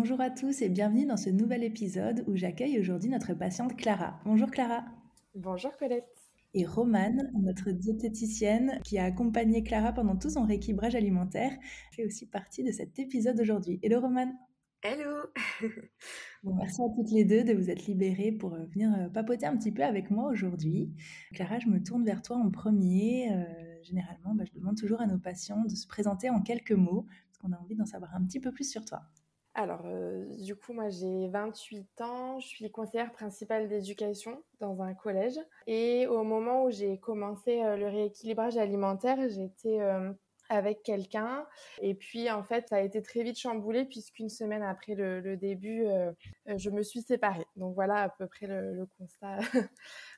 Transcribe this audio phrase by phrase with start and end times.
[0.00, 4.20] Bonjour à tous et bienvenue dans ce nouvel épisode où j'accueille aujourd'hui notre patiente Clara.
[4.24, 4.84] Bonjour Clara.
[5.34, 6.06] Bonjour Colette.
[6.54, 11.50] Et Romane, notre diététicienne qui a accompagné Clara pendant tout son rééquilibrage alimentaire,
[11.90, 13.80] fait aussi partie de cet épisode aujourd'hui.
[13.82, 14.32] Hello Romane.
[14.82, 15.16] Hello
[16.44, 19.46] bon, Merci à toutes les deux de vous être libérées pour euh, venir euh, papoter
[19.46, 20.92] un petit peu avec moi aujourd'hui.
[21.34, 23.32] Clara, je me tourne vers toi en premier.
[23.32, 27.04] Euh, généralement, bah, je demande toujours à nos patients de se présenter en quelques mots,
[27.26, 29.02] parce qu'on a envie d'en savoir un petit peu plus sur toi.
[29.54, 34.94] Alors, euh, du coup, moi j'ai 28 ans, je suis conseillère principale d'éducation dans un
[34.94, 35.38] collège.
[35.66, 40.12] Et au moment où j'ai commencé euh, le rééquilibrage alimentaire, j'étais euh,
[40.48, 41.44] avec quelqu'un.
[41.82, 45.84] Et puis, en fait, ça a été très vite chamboulé puisqu'une semaine après le, début,
[46.46, 47.44] je me suis séparée.
[47.56, 49.38] Donc voilà à peu près le, constat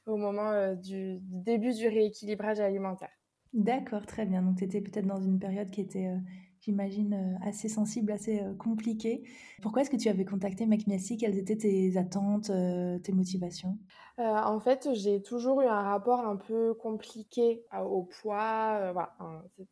[0.06, 3.10] au moment du, début du rééquilibrage alimentaire.
[3.54, 4.42] D'accord, très bien.
[4.42, 6.14] Donc, tu étais peut-être dans une période qui était
[6.60, 9.22] j'imagine, euh, assez sensible, assez euh, compliqué.
[9.62, 13.78] Pourquoi est-ce que tu avais contacté McMielsi Quelles étaient tes attentes, euh, tes motivations?
[14.18, 18.92] En fait, j'ai toujours eu un rapport un peu compliqué au poids.
[18.92, 19.16] voilà,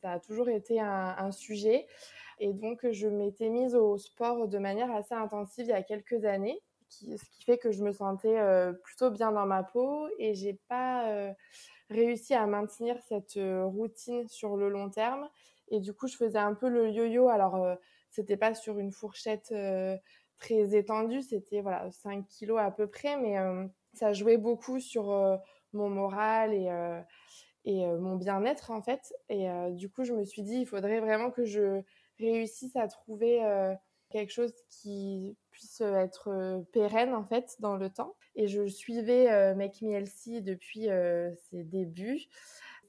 [0.00, 1.86] ça a toujours été un, sujet.
[2.39, 6.25] Et donc, je m'étais mise au sport de manière assez intensive il y a quelques
[6.25, 8.39] années, ce qui fait que je me sentais
[8.83, 11.34] plutôt bien dans ma peau et j'ai pas
[11.91, 15.28] réussi à maintenir cette routine sur le long terme.
[15.71, 17.29] Et du coup, je faisais un peu le yo-yo.
[17.29, 17.75] Alors, euh,
[18.11, 19.97] c'était pas sur une fourchette euh,
[20.39, 25.07] très étendue, c'était voilà 5 kilos à peu près, mais euh, ça jouait beaucoup sur
[25.73, 26.71] mon moral et,
[27.65, 29.12] et mon bien-être en fait.
[29.28, 31.83] Et du coup, je me suis dit, il faudrait vraiment que je
[32.21, 33.43] réussisse à trouver
[34.11, 38.15] quelque chose qui puisse être pérenne en fait dans le temps.
[38.37, 40.89] Et je suivais Make Me Healthy depuis
[41.51, 42.28] ses débuts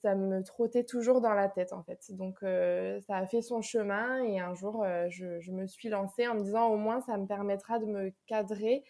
[0.01, 2.11] ça me trottait toujours dans la tête en fait.
[2.15, 6.27] Donc euh, ça a fait son chemin et un jour euh, je, me suis lancée
[6.27, 8.83] en me disant au moins ça me permettra de me cadrer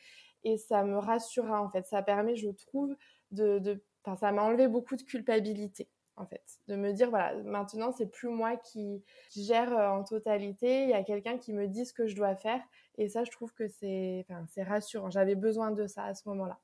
[0.43, 1.85] et ça me rassurera en fait.
[1.85, 2.95] Ça permet, je trouve,
[3.31, 3.83] de, de
[4.19, 8.29] ça m'a enlevé beaucoup de culpabilité en fait, de me dire voilà maintenant c'est plus
[8.29, 9.03] moi qui,
[9.35, 12.35] gère euh, en totalité, il y a quelqu'un qui me dit ce que je dois
[12.35, 12.61] faire
[12.97, 14.25] et ça je trouve que c'est
[14.57, 15.09] rassurant.
[15.09, 16.59] J'avais besoin de ça à ce moment-là.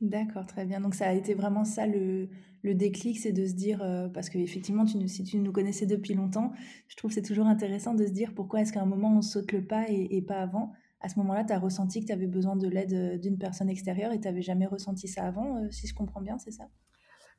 [0.00, 0.80] D'accord, très bien.
[0.80, 2.28] Donc ça a été vraiment ça le,
[2.62, 6.52] déclic, c'est de se dire, euh, parce qu'effectivement, tu, si tu nous connaissais depuis longtemps,
[6.88, 9.22] je trouve que c'est toujours intéressant de se dire pourquoi est-ce qu'à un moment on
[9.22, 10.72] saute le pas et, pas avant.
[11.00, 13.68] À ce moment-là, tu as ressenti que tu avais besoin de l'aide euh, d'une personne
[13.68, 16.64] extérieure et tu n'avais jamais ressenti ça avant, euh, si je comprends bien, c'est ça?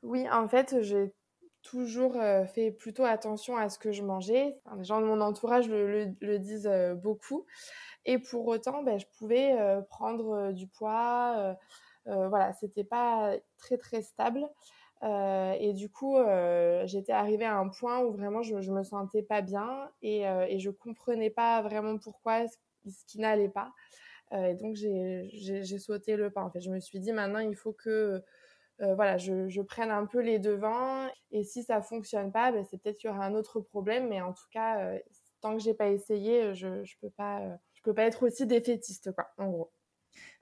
[0.02, 1.12] Oui, en fait, j'ai
[1.62, 2.16] toujours
[2.52, 4.58] fait plutôt attention à ce que je mangeais.
[4.76, 6.68] les gens de mon entourage le, disent
[7.00, 7.46] beaucoup.
[8.04, 9.54] Et pour autant, ben, je pouvais
[9.88, 11.56] prendre du poids
[12.06, 14.48] voilà, c'était pas très très stable.
[15.02, 18.84] Euh, et du coup, euh, j'étais arrivée à un point où vraiment je, je me
[18.84, 22.56] sentais pas bien et, et je comprenais pas vraiment pourquoi ce,
[23.06, 23.72] qui n'allait pas.
[24.32, 26.42] et donc j'ai sauté le pas.
[26.44, 28.22] En fait, je me suis dit maintenant il faut que
[28.78, 31.08] voilà, je, je, prenne un peu les devants.
[31.30, 34.08] Et si ça fonctionne pas, ben, c'est peut-être qu'il y aura un autre problème.
[34.08, 34.92] Mais en tout cas,
[35.40, 37.40] tant que j'ai pas essayé, je, je peux pas,
[37.74, 39.72] je peux pas être aussi défaitiste, quoi, en gros.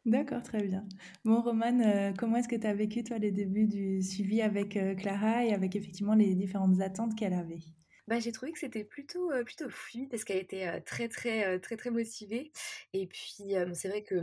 [0.05, 0.87] D'accord, très bien.
[1.25, 4.77] Bon, Romane, euh, comment est-ce que tu as vécu, toi, les débuts du suivi avec
[4.77, 7.61] euh, Clara et avec effectivement les différentes attentes qu'elle avait?
[8.09, 11.91] Bah, j'ai trouvé que c'était plutôt, plutôt fluide parce qu'elle était très, très, très, très
[11.91, 12.53] motivée.
[12.93, 14.17] Et puis, c'est vrai que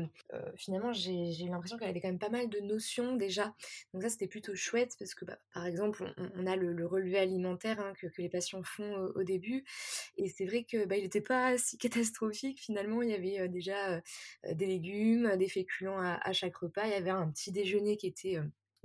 [0.56, 3.56] finalement, j'ai eu l'impression qu'elle avait quand même pas mal de notions déjà.
[3.94, 7.80] Donc, ça, c'était plutôt chouette parce que, bah, par exemple, on, a le, relevé alimentaire
[7.80, 9.64] hein, que, les patients font au, début.
[10.18, 12.60] Et c'est vrai que bah, il n'était pas si catastrophique.
[12.60, 14.02] Finalement, il y avait déjà
[14.50, 16.86] des légumes, des féculents à, à, chaque repas.
[16.86, 18.40] Il y avait un petit déjeuner qui était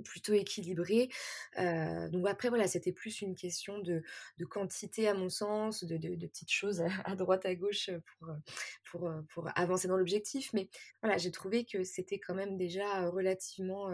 [0.05, 1.09] plutôt équilibré.
[1.56, 4.03] donc après, voilà, c'était plus une question de,
[4.49, 7.91] quantité à mon sens, de, petites choses à, droite, à gauche
[8.91, 9.11] pour,
[9.55, 10.53] avancer dans l'objectif.
[10.53, 10.69] Mais
[11.03, 13.89] voilà, j'ai trouvé que c'était quand même déjà relativement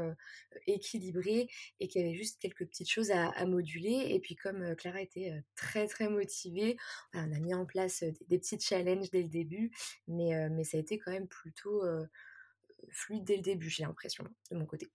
[0.67, 1.49] équilibré
[1.81, 4.06] et qu'il y avait juste quelques petites choses à, moduler.
[4.11, 6.77] Et puis comme Clara était très très motivée,
[7.15, 9.71] on a mis en place des, petits challenges dès le début,
[10.06, 11.83] mais ça a été quand même plutôt
[12.91, 14.91] fluide dès le début, j'ai l'impression, de mon côté.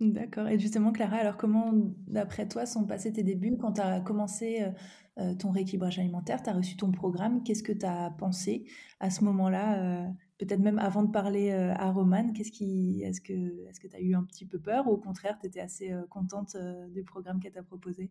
[0.00, 0.46] D'accord.
[0.48, 1.72] Et justement, Clara, alors comment,
[2.06, 4.70] d'après toi, sont passés tes débuts quand tu as commencé euh,
[5.18, 8.66] euh, ton rééquilibrage alimentaire, tu as reçu ton programme, qu'est-ce que tu as pensé
[9.00, 10.06] à ce moment-là euh,
[10.38, 14.22] peut-être même avant de parler à Romane, qu'est-ce qui, est-ce que, tu as eu un
[14.22, 16.58] petit peu peur ou au contraire, tu étais assez contente
[16.90, 18.10] du programme qu'elle t'a proposé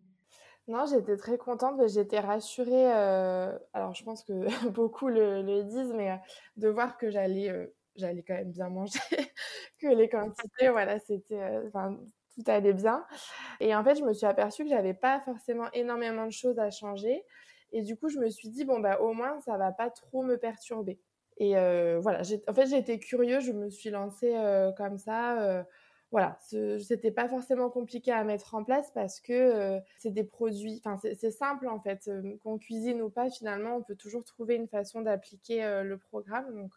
[0.67, 2.91] non, j'étais très contente, j'étais rassurée.
[3.73, 4.33] alors, je pense que
[4.71, 6.19] beaucoup le, disent, mais
[6.57, 7.51] de voir que j'allais,
[7.95, 8.99] j'allais quand même bien manger,
[9.79, 11.97] que les quantités, voilà, c'était, enfin,
[12.35, 13.05] tout allait bien.
[13.59, 16.69] Et en fait, je me suis aperçue que j'avais pas forcément énormément de choses à
[16.69, 17.23] changer.
[17.71, 20.23] Et du coup, je me suis dit bon bah au moins ça va pas trop
[20.23, 20.99] me perturber.
[21.37, 21.53] Et
[21.99, 24.33] voilà, en fait, j'ai été curieuse, je me suis lancée
[24.77, 25.65] comme ça
[26.15, 30.81] voilà, c'était pas forcément compliqué à mettre en place parce que euh, c'est des produits,
[30.85, 34.55] enfin c'est simple en fait, euh, qu'on cuisine ou pas, finalement on peut toujours trouver
[34.55, 36.55] une façon d'appliquer euh, le programme.
[36.55, 36.71] Donc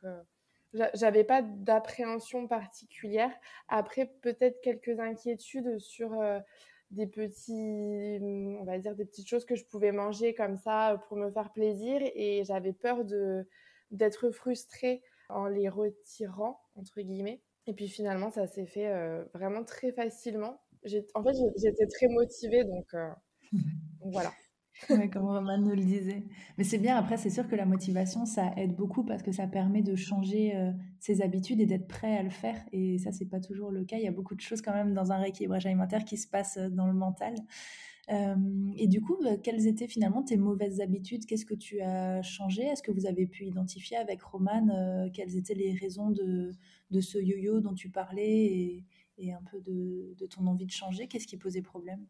[0.95, 3.31] j'avais pas d'appréhension particulière.
[3.69, 6.11] Après peut-être quelques inquiétudes sur
[6.91, 11.17] des petits, on va dire des petites choses que je pouvais manger comme ça pour
[11.17, 13.47] me faire plaisir et j'avais peur de
[13.91, 17.43] d'être frustrée en les retirant entre guillemets.
[17.67, 20.61] Et puis finalement, ça s'est fait euh, vraiment très facilement.
[21.15, 23.11] En fait, j'étais très motivée, donc, euh,
[24.01, 24.33] voilà.
[25.13, 26.25] Comme Roman nous le disait.
[26.57, 29.47] Mais c'est bien, après, c'est sûr que la motivation, ça aide beaucoup parce que ça
[29.47, 30.71] permet de changer euh,
[31.01, 32.61] ses habitudes et d'être prêt à le faire.
[32.73, 33.97] Et ça, c'est pas toujours le cas.
[33.97, 36.59] Il y a beaucoup de choses quand même dans un rééquilibrage alimentaire qui se passent
[36.59, 37.35] dans le mental.
[38.77, 41.27] et du coup, quelles étaient finalement tes mauvaises habitudes?
[41.27, 42.63] Qu'est-ce que tu as changé?
[42.63, 46.53] Est-ce que vous avez pu identifier avec Roman quelles étaient les raisons de,
[46.91, 48.85] de ce yo-yo dont tu parlais
[49.19, 51.07] et, un peu de, ton envie de changer?
[51.07, 52.07] Qu'est-ce qui posait problème?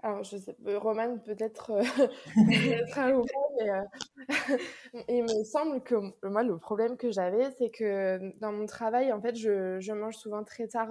[0.00, 1.82] Alors, je sais, euh, Roman peut-être euh,
[2.96, 3.22] un
[3.58, 3.82] mais euh,
[5.08, 9.20] il me semble que moi, le problème que j'avais, c'est que dans mon travail, en
[9.20, 10.90] fait, je, je mange souvent très tard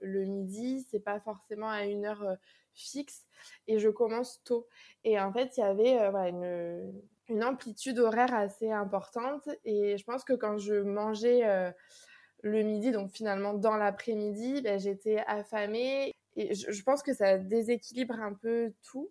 [0.00, 0.86] le midi.
[0.90, 2.24] C'est pas forcément à une heure
[2.74, 3.26] fixe
[3.66, 4.68] et je commence tôt.
[5.02, 5.98] Et en fait, il y avait
[6.28, 9.48] une, une, amplitude horaire assez importante.
[9.64, 11.42] Et je pense que quand je mangeais
[12.42, 16.14] le midi, donc finalement dans l'après-midi, ben, j'étais affamée.
[16.36, 19.10] Et je, pense que ça déséquilibre un peu tout.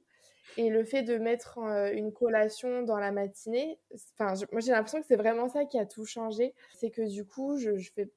[0.57, 3.79] Et le fait de mettre euh, une collation dans la matinée,
[4.19, 6.53] enfin, moi j'ai l'impression que c'est vraiment ça qui a tout changé.
[6.77, 8.09] C'est que du coup, je, je fais,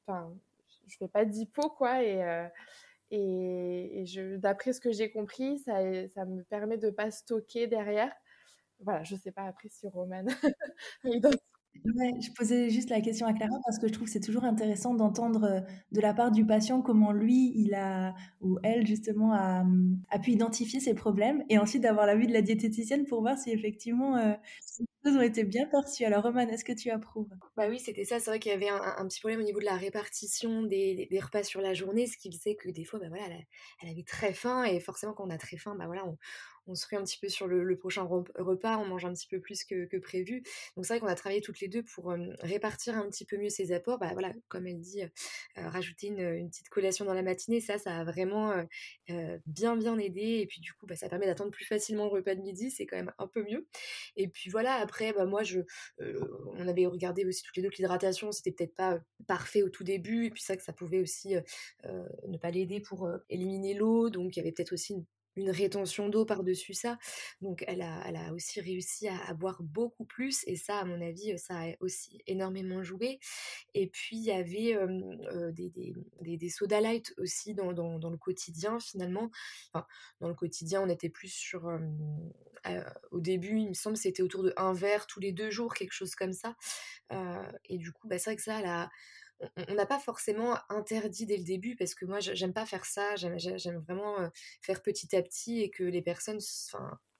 [0.86, 2.02] je fais pas d'hypo, quoi.
[2.02, 2.46] Et, euh,
[3.10, 4.04] et,
[4.38, 8.12] d'après ce que j'ai compris, ça, ça me permet de pas stocker derrière.
[8.80, 10.24] Voilà, je sais pas après si Roman
[11.84, 14.94] je posais juste la question à Clara parce que je trouve que c'est toujours intéressant
[14.94, 15.60] d'entendre euh,
[15.92, 20.18] de la part du patient comment lui, il a, ou elle justement, a, hum, a
[20.18, 23.50] pu identifier ses problèmes et ensuite d'avoir la vue de la diététicienne pour voir si
[23.50, 26.04] effectivement euh, ces choses ont été bien perçues.
[26.04, 27.28] Alors Roman, est-ce que tu approuves?
[27.56, 28.18] Bah oui, c'était ça.
[28.18, 31.20] C'est vrai qu'il y avait un, petit problème au niveau de la répartition des, des,
[31.20, 33.24] repas sur la journée, ce qui faisait que des fois, bah voilà,
[33.82, 36.16] elle, avait très faim et forcément quand on a très faim, bah voilà, on,
[36.66, 39.64] on se un petit peu sur le, prochain repas, on mange un petit peu plus
[39.64, 40.42] que, prévu.
[40.76, 43.48] Donc c'est vrai qu'on a travaillé toutes les deux pour répartir un petit peu mieux
[43.48, 43.98] ses apports.
[43.98, 45.02] Bah voilà, comme elle dit,
[45.56, 48.54] rajouter une, petite collation dans la matinée, ça, ça a vraiment
[49.46, 50.40] bien bien aidé.
[50.40, 52.86] Et puis du coup, bah, ça permet d'attendre plus facilement le repas de midi, c'est
[52.86, 53.66] quand même un peu mieux.
[54.16, 55.60] Et puis voilà, après, bah, moi, je,
[56.00, 59.84] on avait regardé aussi toutes les deux que l'hydratation, c'était peut-être pas parfait au tout
[59.84, 60.26] début.
[60.26, 61.34] Et puis ça, que ça pouvait aussi
[61.84, 64.10] ne pas l'aider pour éliminer l'eau.
[64.10, 65.04] Donc il y avait peut-être aussi une
[65.36, 66.98] une rétention d'eau par-dessus ça.
[67.40, 71.00] Donc elle a, elle a aussi réussi à, boire beaucoup plus et ça, à mon
[71.00, 73.20] avis, ça a aussi énormément joué.
[73.74, 74.76] Et puis il y avait
[75.52, 79.30] des, des, des, soda light aussi dans, dans, le quotidien finalement.
[80.20, 81.70] Dans le quotidien, on était plus sur...
[83.10, 85.92] au début, il me semble, c'était autour de un verre tous les deux jours, quelque
[85.92, 86.56] chose comme ça.
[87.64, 88.90] et du coup, bah, c'est vrai que ça, elle a
[89.68, 93.16] on n'a pas forcément interdit dès le début parce que moi j'aime pas faire ça,
[93.16, 94.16] j'aime vraiment
[94.62, 96.40] faire petit à petit et que les personnes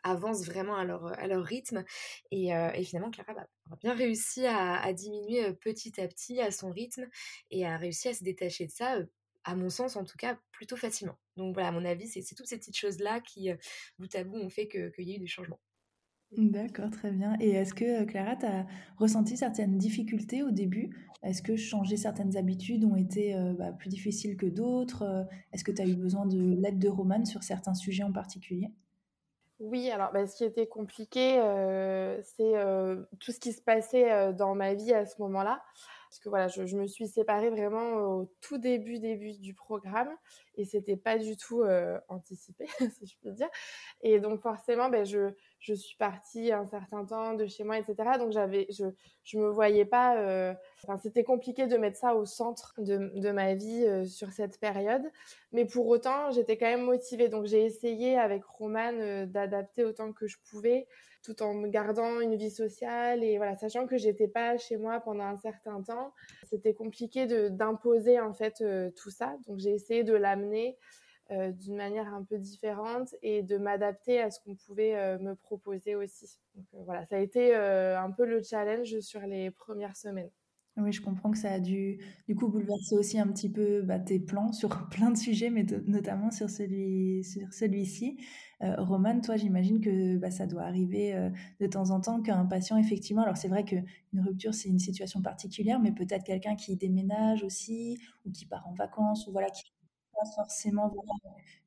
[0.02, 1.84] avancent vraiment à leur, rythme.
[2.30, 2.50] Et,
[2.84, 7.06] finalement, Clara bah, a bien réussi à, diminuer petit à petit à son rythme
[7.50, 8.98] et a réussi à se détacher de ça,
[9.44, 11.18] à mon sens en tout cas, plutôt facilement.
[11.36, 13.50] Donc voilà, à mon avis, c'est toutes ces petites choses-là qui,
[13.98, 15.60] bout à bout, ont fait qu'il y a eu des changements.
[16.36, 17.36] D'accord, très bien.
[17.40, 18.66] Et est-ce que, Clara, tu as
[18.98, 20.94] ressenti certaines difficultés au début?
[21.22, 25.26] Est-ce que changer certaines habitudes ont été bah, plus difficiles que d'autres?
[25.52, 28.70] Est-ce que tu as eu besoin de l'aide de Romane sur certains sujets en particulier?
[29.58, 31.40] Oui, alors bah, ce qui était compliqué,
[32.22, 32.52] c'est
[33.18, 35.62] tout ce qui se passait dans ma vie à ce moment-là.
[36.16, 40.08] Parce que voilà, je, me suis séparée vraiment au tout début, début du programme
[40.56, 41.62] et c'était pas du tout
[42.08, 43.48] anticipé, si je peux dire.
[44.00, 45.30] Et donc forcément, ben, je,
[45.60, 47.96] je suis partie un certain temps de chez moi, etc.
[48.18, 48.86] Donc j'avais, je,
[49.24, 50.16] je me voyais pas.
[50.18, 50.54] Euh,
[51.02, 55.02] c'était compliqué de mettre ça au centre de, de ma vie euh, sur cette période.
[55.52, 57.28] Mais pour autant, j'étais quand même motivée.
[57.28, 60.86] Donc j'ai essayé avec Romane euh, d'adapter autant que je pouvais,
[61.26, 65.24] tout en gardant une vie sociale et voilà, sachant que j'étais pas chez moi pendant
[65.24, 66.14] un certain temps.
[66.48, 68.62] C'était compliqué d'imposer en fait
[68.94, 69.36] tout ça.
[69.46, 70.78] Donc j'ai essayé de l'amener.
[71.32, 75.34] Euh, d'une manière un peu différente et de m'adapter à ce qu'on pouvait euh, me
[75.34, 76.38] proposer aussi.
[76.54, 80.30] Donc euh, voilà, ça a été un peu le challenge sur les premières semaines.
[80.76, 83.98] Oui, je comprends que ça a dû du coup bouleverser aussi un petit peu bah,
[83.98, 88.18] tes plans sur plein de sujets, mais notamment sur celui sur celui-ci.
[88.60, 93.22] Romane, toi, j'imagine que bah, ça doit arriver de temps en temps qu'un patient, effectivement,
[93.22, 93.84] alors c'est vrai qu'une
[94.14, 98.72] rupture, c'est une situation particulière, mais peut-être quelqu'un qui déménage aussi, ou qui part en
[98.74, 99.62] vacances, ou voilà, qui
[100.34, 100.90] forcément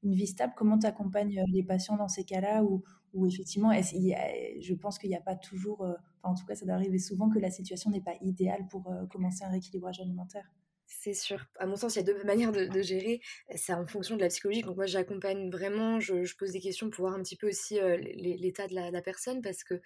[0.04, 0.54] une vie stable.
[0.58, 2.84] Comment tu accompagnes les patients dans ces cas-là où
[3.28, 5.86] effectivement, je pense qu'il n'y a pas toujours,
[6.24, 9.44] en tout cas, ça doit arriver souvent que la situation n'est pas idéale pour commencer
[9.44, 10.52] un rééquilibrage alimentaire?
[10.92, 11.46] C'est sûr.
[11.60, 13.22] À mon sens, il y a deux manières de, gérer.
[13.56, 14.64] C'est en fonction de la psychologie.
[14.64, 17.80] Donc moi, j'accompagne vraiment, je, pose des questions pour voir un petit peu aussi
[18.16, 19.82] l'état de la, personne parce que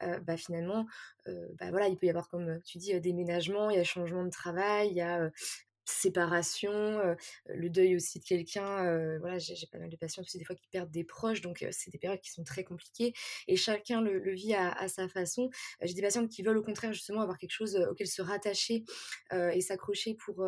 [0.00, 0.86] bah, finalement,
[1.26, 4.30] bah, voilà, il peut y avoir, comme tu dis, déménagement, il y a changement de
[4.30, 5.30] travail, il y a
[5.90, 7.16] séparation,
[7.46, 9.18] le deuil aussi de quelqu'un.
[9.18, 11.90] voilà, j'ai pas mal de patients aussi des fois qui perdent des proches, donc c'est
[11.90, 13.12] des périodes qui sont très compliquées
[13.48, 15.50] et chacun le, vit à, sa façon.
[15.82, 18.84] j'ai des patients qui veulent au contraire justement avoir quelque chose auquel se rattacher
[19.32, 20.44] et s'accrocher pour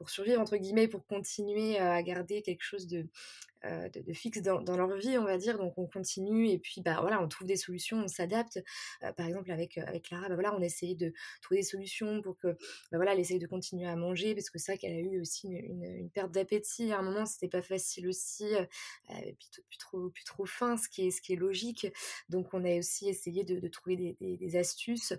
[0.00, 3.06] pour survivre entre guillemets, pour continuer à garder quelque chose de
[3.64, 5.58] euh, de, fixe dans, leur vie, on va dire.
[5.58, 8.58] Donc on continue et puis bah voilà, on trouve des solutions, on s'adapte.
[9.02, 11.12] Euh, par exemple avec euh, avec Clara, bah, voilà, on essayait de
[11.42, 14.58] trouver des solutions pour que bah, voilà, elle essaye de continuer à manger parce que
[14.58, 18.44] vrai qu'elle a eu aussi une, perte d'appétit à un moment, c'était pas facile aussi,
[18.44, 18.68] elle
[19.08, 19.36] avait
[19.68, 21.86] plus, trop plus trop faim, ce qui est ce qui est logique.
[22.28, 25.12] Donc on a aussi essayé de, trouver des, des astuces,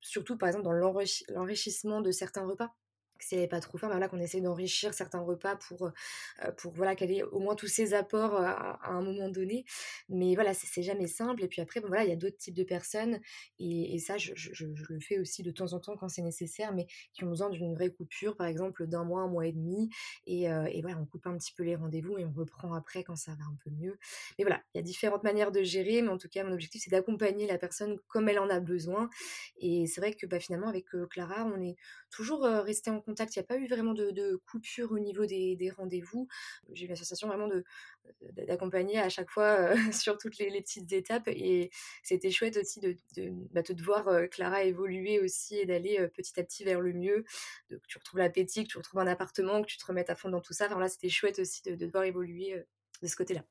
[0.00, 2.74] surtout par exemple dans l'enrichissement de certains repas
[3.20, 6.52] si elle n'est pas trop faim, bah voilà, qu'on essaie d'enrichir certains repas pour, euh,
[6.56, 9.64] pour voilà, qu'elle ait au moins tous ses apports euh, à, un moment donné.
[10.08, 11.42] Mais voilà, c'est jamais simple.
[11.44, 13.20] Et puis après, bon, voilà, il y a d'autres types de personnes,
[13.58, 14.32] et, ça, je,
[14.64, 17.74] le fais aussi de temps en temps quand c'est nécessaire, mais qui ont besoin d'une
[17.74, 19.90] vraie coupure, par exemple d'un mois, un mois et demi.
[20.26, 23.16] Et, euh, voilà, on coupe un petit peu les rendez-vous et on reprend après quand
[23.16, 23.98] ça va un peu mieux.
[24.38, 26.82] Mais voilà, il y a différentes manières de gérer, mais en tout cas, mon objectif,
[26.84, 29.10] c'est d'accompagner la personne comme elle en a besoin.
[29.58, 31.76] Et c'est vrai que bah, finalement, avec Clara, on est
[32.10, 36.28] toujours resté en Il n'y a pas eu vraiment de, coupure au niveau des, rendez-vous.
[36.72, 37.48] J'ai eu la sensation vraiment
[38.32, 41.28] d'accompagner à chaque fois sur toutes les, petites étapes.
[41.28, 41.70] Et
[42.02, 46.44] c'était chouette aussi de, de, bah, de voir Clara évoluer aussi et d'aller petit à
[46.44, 47.24] petit vers le mieux.
[47.70, 50.28] que tu retrouves l'appétit, que tu retrouves un appartement, que tu te remettes à fond
[50.28, 50.66] dans tout ça.
[50.66, 52.62] Enfin là, c'était chouette aussi de, de voir évoluer
[53.02, 53.44] de ce côté-là.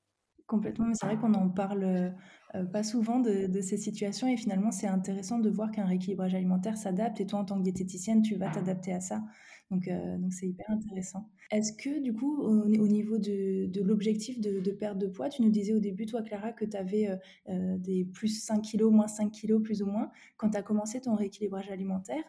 [0.48, 2.14] Complètement, mais c'est vrai qu'on n'en parle
[2.56, 6.78] euh, pas souvent de, ces situations et finalement c'est intéressant de voir qu'un rééquilibrage alimentaire
[6.78, 9.24] s'adapte et toi en tant que diététicienne tu vas t'adapter à ça.
[9.72, 11.30] Donc euh, donc c'est hyper intéressant.
[11.52, 15.74] Est-ce que du coup au, niveau de, l'objectif de, perte de poids, tu nous disais
[15.74, 17.10] au début toi Clara que tu avais
[17.50, 20.10] euh, des plus 5 kilos, moins 5 kilos plus ou moins.
[20.38, 22.24] Quand tu as commencé ton rééquilibrage alimentaire,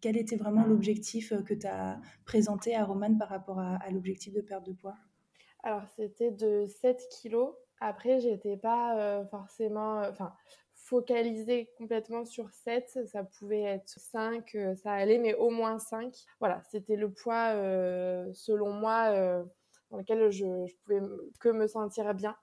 [0.00, 4.40] quel était vraiment l'objectif que tu as présenté à Romane par rapport à l'objectif de
[4.40, 4.96] perte de poids?
[5.62, 7.54] Alors, c'était de 7 kilos.
[7.80, 10.32] Après, j'étais pas euh, forcément, euh, enfin,
[10.74, 13.06] focalisée complètement sur 7.
[13.06, 16.14] Ça pouvait être 5, euh, ça allait, mais au moins 5.
[16.40, 17.52] Voilà, c'était le poids,
[18.34, 19.44] selon moi,
[19.90, 21.00] dans lequel je, pouvais
[21.40, 22.36] que me sentir bien.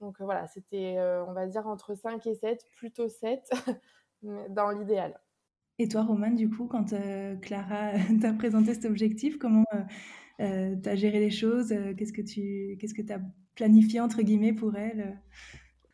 [0.00, 0.96] Donc voilà, c'était,
[1.26, 3.50] on va dire, entre 5 et 7, plutôt 7,
[4.50, 5.18] dans l'idéal.
[5.80, 6.92] Et toi, Romane, du coup, quand
[7.40, 9.64] Clara t'a présenté cet objectif, comment
[10.38, 13.20] tu as géré les choses Qu'est-ce que tu qu'est-ce que as
[13.54, 15.20] planifié entre guillemets pour elle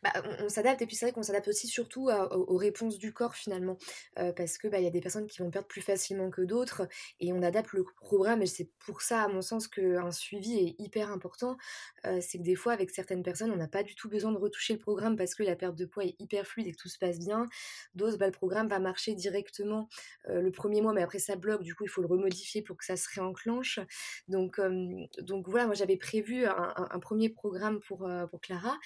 [0.05, 3.35] bah, on, s'adapte et puis c'est vrai qu'on s'adapte aussi surtout aux, réponses du corps
[3.35, 3.79] finalement
[4.37, 6.87] parce que bah, il y a des personnes qui vont perdre plus facilement que d'autres
[7.21, 10.75] et on adapte le programme et c'est pour ça à mon sens qu'un suivi est
[10.79, 11.57] hyper important
[12.21, 14.75] c'est que des fois avec certaines personnes on n'a pas du tout besoin de retoucher
[14.75, 16.99] le programme parce que la perte de poids est hyper fluide et que tout se
[16.99, 17.49] passe bien.
[17.95, 19.89] D'autres bah, le programme va marcher directement
[20.29, 21.63] le premier mois mais après ça bloque.
[21.63, 23.81] Du coup il faut le remodifier pour que ça se réenclenche.
[24.29, 24.61] Donc
[25.23, 28.77] donc voilà moi j'avais prévu un, premier programme pour pour Clara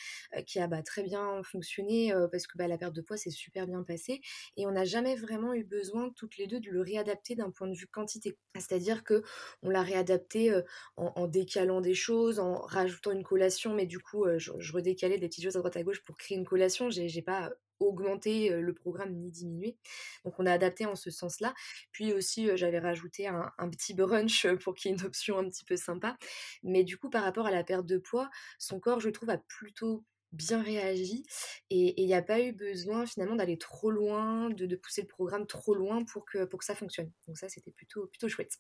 [0.46, 3.30] qui a bah, très bien bien fonctionné parce que bah, la perte de poids s'est
[3.30, 4.20] super bien passée
[4.56, 7.68] et on n'a jamais vraiment eu besoin toutes les deux de le réadapter d'un point
[7.68, 8.36] de vue quantité.
[8.54, 9.22] C'est-à-dire que
[9.62, 10.52] on l'a réadapté
[10.96, 15.44] en, décalant des choses, en rajoutant une collation, mais du coup je, redécalais des petites
[15.44, 16.90] choses à droite à gauche pour créer une collation.
[16.90, 17.50] J'ai pas
[17.80, 19.76] augmenter le programme ni diminuer.
[20.24, 21.54] Donc on a adapté en ce sens-là.
[21.92, 25.48] Puis aussi j'avais rajouté un, un, petit brunch pour qu'il y ait une option un
[25.48, 26.16] petit peu sympa.
[26.62, 29.38] Mais du coup par rapport à la perte de poids, son corps je trouve a
[29.38, 31.25] plutôt bien réagi
[31.70, 35.06] et il n'y a pas eu besoin finalement d'aller trop loin, de, de, pousser le
[35.06, 37.11] programme trop loin pour que, pour que ça fonctionne.
[37.26, 38.58] Donc ça, c'était plutôt, plutôt chouette.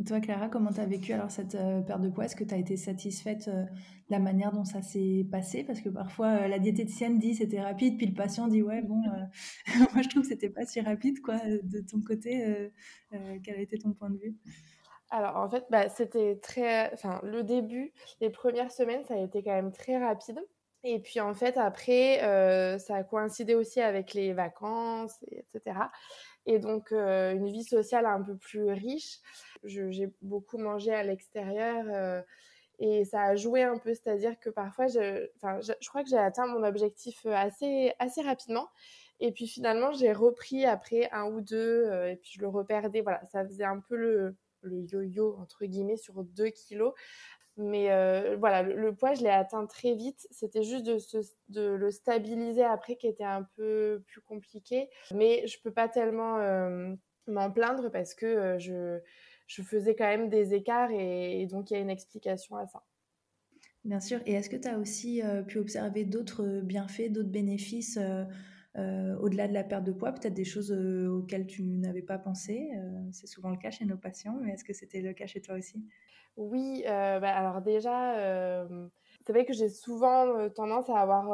[0.00, 2.24] Et toi, Clara, comment tu as vécu alors cette euh, perte de poids?
[2.24, 3.68] Est-ce que tu as été satisfaite euh, de
[4.08, 5.62] la manière dont ça s'est passé?
[5.62, 9.02] Parce que parfois, euh, la diététicienne dit c'était rapide, puis le patient dit ouais, bon,
[9.92, 11.38] moi je trouve que c'était pas si rapide, quoi.
[11.62, 12.70] De ton côté,
[13.44, 14.36] quel a été ton point de vue?
[15.10, 19.42] Alors en fait, bah, c'était très, enfin le début, les premières semaines, ça a été
[19.42, 20.40] quand même très rapide.
[20.82, 22.18] Et puis en fait, après,
[22.78, 25.78] ça a coïncidé aussi avec les vacances, etc.
[26.46, 29.20] Et donc une vie sociale un peu plus riche
[29.64, 32.22] j'ai beaucoup mangé à l'extérieur euh,
[32.78, 36.46] et ça a joué un peu, c'est-à-dire que parfois, je, je, crois que j'ai atteint
[36.46, 38.68] mon objectif euh, assez, assez rapidement.
[39.20, 43.02] Et puis finalement, j'ai repris après un ou deux, euh, et puis je le reperdais.
[43.02, 46.94] Voilà, ça faisait un peu le, le yo-yo, entre guillemets, sur deux kilos.
[47.60, 50.26] Mais voilà, le, poids, je l'ai atteint très vite.
[50.30, 50.84] C'était juste
[51.48, 54.88] de, le stabiliser après qui était un peu plus compliqué.
[55.14, 56.38] Mais je peux pas tellement
[57.26, 59.00] m'en plaindre parce que je
[59.50, 62.84] je faisais quand même des écarts et, donc il y a une explication à ça.
[63.84, 64.20] Bien sûr.
[64.24, 68.24] Et est-ce que tu as aussi euh, pu observer d'autres bienfaits, d'autres bénéfices euh,
[68.76, 72.70] euh, au-delà de la perte de poids, peut-être des choses auxquelles tu n'avais pas pensé
[73.10, 75.56] C'est souvent le cas chez nos patients, mais est-ce que c'était le cas chez toi
[75.56, 75.84] aussi?
[76.36, 78.14] Oui, bah, alors déjà,
[79.26, 81.24] c'est vrai que j'ai souvent tendance à avoir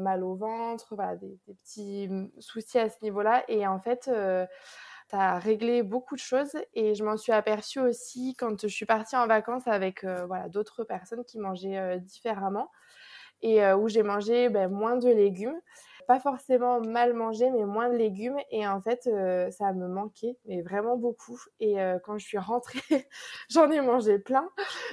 [0.00, 3.44] mal au ventre, des, des, petits mmh, soucis à ce niveau-là.
[3.48, 4.10] Et en fait,
[5.10, 8.86] ça a réglé beaucoup de choses et je m'en suis aperçue aussi quand je suis
[8.86, 12.70] partie en vacances avec euh, voilà, d'autres personnes qui mangeaient euh, différemment
[13.42, 15.60] et euh, où j'ai mangé ben, moins de légumes.
[16.06, 18.38] Pas forcément mal mangé, mais moins de légumes.
[18.50, 19.08] Et en fait,
[19.50, 21.40] ça me manquait, mais vraiment beaucoup.
[21.60, 22.80] Et quand je suis rentrée,
[23.50, 24.48] j'en ai mangé plein.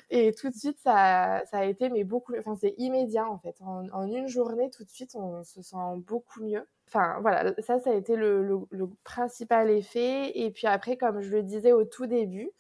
[0.10, 3.56] Et tout de suite, ça, a été, mais beaucoup, enfin, c'est immédiat en fait.
[3.62, 6.68] en, une journée, tout de suite, on se sent beaucoup mieux.
[6.88, 8.68] Enfin, voilà, ça, ça a été le,
[9.04, 10.38] principal effet.
[10.38, 12.52] Et puis après, comme je le disais au tout début,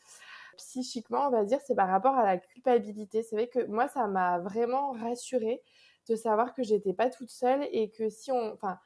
[0.57, 3.23] psychiquement, on va dire, c'est par rapport à la culpabilité.
[3.23, 5.61] C'est vrai que moi, ça m'a vraiment rassurée
[6.07, 8.53] de savoir que j'étais pas toute seule et que si on.
[8.53, 8.79] Enfin,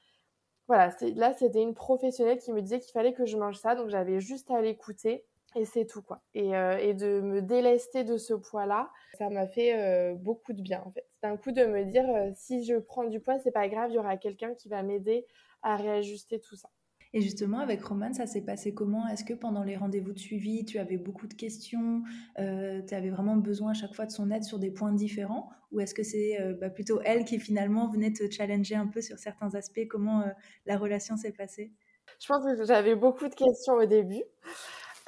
[0.68, 3.76] voilà, là, c'était une professionnelle qui me disait qu'il fallait que je mange ça.
[3.76, 5.26] Donc, j'avais juste à l'écouter
[5.56, 6.22] et c'est tout, quoi.
[6.34, 10.84] Et, euh, de me délester de ce poids-là, ça m'a fait euh, beaucoup de bien,
[10.86, 11.08] en fait.
[11.22, 13.92] C'est un coup de me dire, euh, si je prends du poids, c'est pas grave,
[13.92, 15.26] il y aura quelqu'un qui va m'aider
[15.64, 16.70] à réajuster tout ça.
[17.14, 19.08] Et justement, avec Roman, ça s'est passé comment?
[19.08, 22.04] Est-ce que pendant les rendez-vous de suivi, tu avais beaucoup de questions
[22.38, 25.50] Tu avais vraiment besoin à chaque fois de son aide sur des points différents?
[25.72, 29.18] Ou est-ce que c'est bah, plutôt elle qui finalement venait te challenger un peu sur
[29.20, 29.88] certains aspects?
[29.90, 30.26] Comment
[30.66, 31.72] la relation s'est passée?
[32.20, 34.24] Je pense que j'avais beaucoup de questions au début.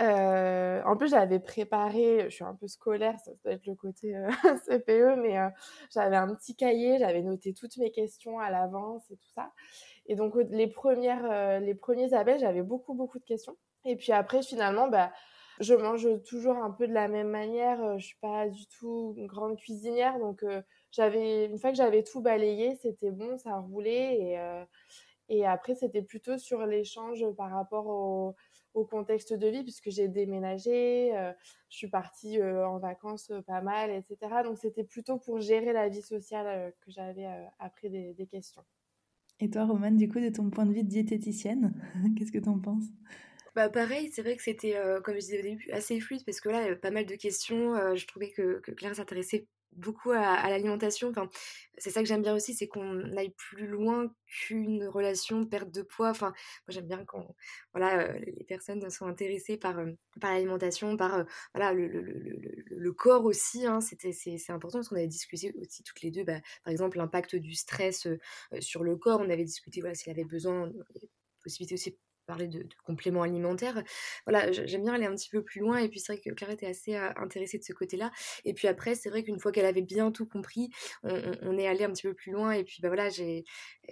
[0.02, 4.16] Euh, en plus, j'avais préparé, je suis un peu scolaire, ça doit être le côté
[4.16, 4.30] euh,
[4.66, 5.50] CPE, mais euh,
[5.94, 9.52] j'avais un petit cahier, j'avais noté toutes mes questions à l'avance et tout ça.
[10.10, 13.56] Et donc, les, premières, les premiers appels, j'avais beaucoup, beaucoup de questions.
[13.86, 15.13] Et puis après, finalement, bah,
[15.62, 17.98] je mange toujours un peu de la même manière.
[17.98, 20.43] Je suis pas du tout une grande cuisinière, donc
[20.91, 24.19] j'avais une fois que j'avais tout balayé, c'était bon, ça roulait.
[24.19, 24.39] Et,
[25.30, 28.36] et après, c'était plutôt sur l'échange par rapport
[28.74, 31.32] au contexte de vie puisque j'ai déménagé, euh,
[31.69, 34.17] je suis partie euh, en vacances euh, pas mal, etc.
[34.43, 37.28] Donc c'était plutôt pour gérer la vie sociale que j'avais
[37.60, 38.63] après des, questions.
[39.39, 41.73] Et toi, Romane, du coup, de ton point de vue diététicienne,
[42.17, 42.86] qu'est-ce que tu en penses?
[43.56, 46.49] Bah pareil, c'est vrai que c'était, comme je disais au début, assez fluide parce que
[46.49, 47.95] là, il y avait pas mal de questions.
[47.95, 51.10] je trouvais que Claire s'intéressait beaucoup à, l'alimentation.
[51.10, 51.30] Enfin,
[51.78, 55.82] c'est ça que j'aime bien aussi, c'est qu'on aille plus loin qu'une relation perte de
[55.82, 56.10] poids.
[56.10, 56.28] Enfin,
[56.68, 57.36] moi j'aime bien quand
[57.74, 62.02] voilà, euh, les personnes sont intéressées par, euh, par l'alimentation, par euh, voilà, le, le,
[62.02, 63.66] le, le, corps aussi.
[63.66, 63.82] Hein.
[63.82, 67.36] C'était, c'est, important parce qu'on avait discuté aussi toutes les deux, bah, par exemple, l'impact
[67.36, 68.08] du stress
[68.60, 69.20] sur le corps.
[69.22, 70.72] On avait discuté voilà, s'il avait besoin,
[71.44, 71.98] possibilité aussi
[72.30, 73.84] parler de, compléments alimentaires.
[74.26, 75.80] Voilà, j'aime bien aller un petit peu plus loin.
[75.80, 78.12] Et puis c'est vrai que Claire était assez euh, intéressée de ce côté-là.
[78.46, 80.70] Et puis après, c'est vrai qu'une fois qu'elle avait bien tout compris,
[81.04, 82.52] on, est allé un petit peu plus loin.
[82.52, 83.44] Et puis bah voilà, j'ai,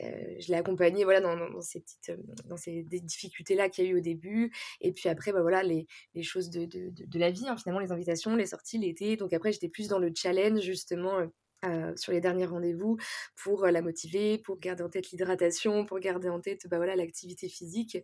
[0.04, 3.88] euh, je l'ai accompagnée voilà dans, dans, ces petites, euh, dans ces difficultés-là qu'il y
[3.88, 4.54] a eu au début.
[4.82, 7.80] Et puis après, bah voilà, les, les choses de, de, de, la vie, hein, finalement,
[7.82, 9.17] les invitations, les sorties, l'été.
[9.17, 11.28] Donc après, j'étais plus dans le challenge justement
[11.65, 12.98] euh, sur les derniers rendez-vous
[13.36, 16.96] pour euh, la motiver, pour garder en tête l'hydratation, pour garder en tête bah, voilà
[16.96, 17.98] l'activité physique.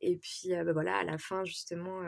[0.00, 2.00] Et puis euh, bah, voilà à la fin justement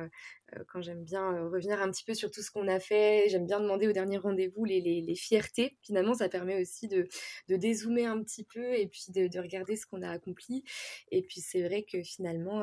[0.69, 3.27] quand j'aime bien revenir un petit peu sur tout ce qu'on a fait.
[3.29, 5.77] J'aime bien demander au dernier rendez-vous les, les, fiertés.
[5.83, 7.09] Finalement, ça permet aussi de,
[7.49, 10.65] dézoomer un petit peu et puis de, de regarder ce qu'on a accompli.
[11.11, 12.62] Et puis c'est vrai que finalement,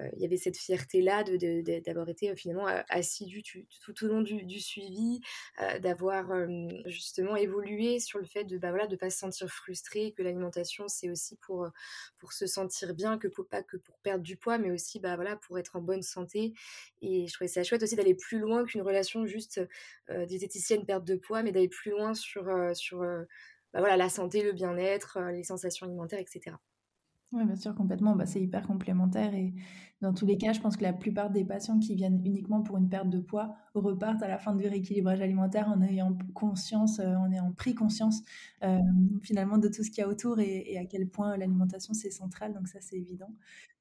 [0.00, 1.24] euh, il y avait cette fierté-là
[1.84, 5.20] d'avoir été euh, finalement euh, assidu tout, au long du, suivi,
[5.80, 6.30] d'avoir
[6.86, 10.86] justement évolué sur le fait de ne bah, voilà, pas se sentir frustré, que l'alimentation
[10.88, 11.68] c'est aussi pour,
[12.18, 15.36] pour se sentir bien, que pas que pour perdre du poids, mais aussi bah, voilà,
[15.36, 16.52] pour être en bonne santé.
[17.02, 19.60] Et je trouvais ça chouette aussi d'aller plus loin qu'une relation juste
[20.26, 24.52] diététicienne perte de poids, mais d'aller plus loin sur, sur bah, voilà, la santé, le
[24.52, 26.56] bien-être, les sensations alimentaires, etc.
[27.32, 28.16] Oui, bien sûr, complètement.
[28.16, 29.34] Bah, c'est hyper complémentaire.
[29.34, 29.54] Et
[30.00, 32.76] dans tous les cas, je pense que la plupart des patients qui viennent uniquement pour
[32.76, 37.14] une perte de poids repartent à la fin du rééquilibrage alimentaire en ayant conscience, euh,
[37.14, 38.22] en ayant pris conscience
[38.64, 38.80] euh,
[39.22, 42.52] finalement de tout ce qu'il y a autour et, à quel point l'alimentation c'est central.
[42.52, 43.32] Donc, ça, c'est évident.